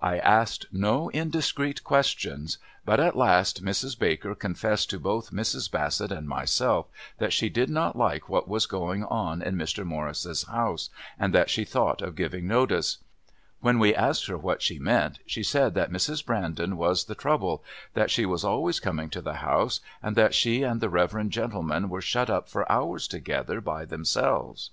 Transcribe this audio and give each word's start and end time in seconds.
"I 0.00 0.18
asked 0.20 0.66
no 0.70 1.08
indiscreet 1.10 1.82
questions, 1.82 2.58
but 2.84 3.00
at 3.00 3.16
last 3.16 3.64
Mrs. 3.64 3.98
Baker 3.98 4.32
confessed 4.36 4.90
to 4.90 5.00
both 5.00 5.32
Mrs. 5.32 5.68
Bassett 5.68 6.12
and 6.12 6.28
myself 6.28 6.86
that 7.18 7.32
she 7.32 7.48
did 7.48 7.68
not 7.68 7.96
like 7.98 8.28
what 8.28 8.46
was 8.48 8.66
going 8.66 9.02
on 9.02 9.42
in 9.42 9.56
Mr. 9.56 9.84
Morris's 9.84 10.44
house, 10.44 10.88
and 11.18 11.34
that 11.34 11.50
she 11.50 11.64
thought 11.64 12.00
of 12.00 12.14
giving 12.14 12.46
notice. 12.46 12.98
When 13.58 13.80
we 13.80 13.92
asked 13.92 14.26
her 14.28 14.38
what 14.38 14.62
she 14.62 14.78
meant 14.78 15.18
she 15.26 15.42
said 15.42 15.74
that 15.74 15.90
Mrs. 15.90 16.24
Brandon 16.24 16.76
was 16.76 17.06
the 17.06 17.16
trouble, 17.16 17.64
that 17.94 18.08
she 18.08 18.24
was 18.24 18.44
always 18.44 18.78
coming 18.78 19.10
to 19.10 19.20
the 19.20 19.34
house, 19.42 19.80
and 20.00 20.14
that 20.14 20.32
she 20.32 20.62
and 20.62 20.80
the 20.80 20.90
reverend 20.90 21.32
gentleman 21.32 21.88
were 21.88 22.00
shut 22.00 22.30
up 22.30 22.48
for 22.48 22.70
hours 22.70 23.08
together 23.08 23.60
by 23.60 23.84
themselves. 23.84 24.70